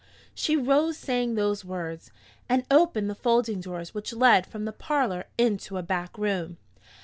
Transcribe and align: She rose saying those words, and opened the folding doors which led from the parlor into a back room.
She 0.33 0.55
rose 0.57 0.97
saying 0.97 1.35
those 1.35 1.63
words, 1.63 2.09
and 2.49 2.65
opened 2.71 3.07
the 3.07 3.13
folding 3.13 3.61
doors 3.61 3.93
which 3.93 4.13
led 4.13 4.47
from 4.47 4.65
the 4.65 4.71
parlor 4.73 5.25
into 5.37 5.77
a 5.77 5.83
back 5.83 6.17
room. 6.17 6.57